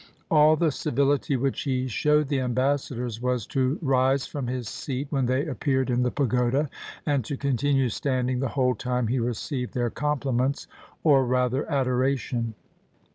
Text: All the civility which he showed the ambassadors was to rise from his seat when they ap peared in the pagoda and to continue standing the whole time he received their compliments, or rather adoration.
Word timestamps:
All 0.31 0.55
the 0.55 0.71
civility 0.71 1.37
which 1.37 1.61
he 1.61 1.87
showed 1.87 2.27
the 2.27 2.39
ambassadors 2.39 3.21
was 3.21 3.45
to 3.45 3.77
rise 3.83 4.25
from 4.25 4.47
his 4.47 4.67
seat 4.67 5.05
when 5.11 5.27
they 5.27 5.47
ap 5.47 5.59
peared 5.59 5.91
in 5.91 6.01
the 6.01 6.09
pagoda 6.09 6.71
and 7.05 7.23
to 7.25 7.37
continue 7.37 7.87
standing 7.89 8.39
the 8.39 8.47
whole 8.57 8.73
time 8.73 9.05
he 9.09 9.19
received 9.19 9.75
their 9.75 9.91
compliments, 9.91 10.65
or 11.03 11.23
rather 11.23 11.69
adoration. 11.71 12.55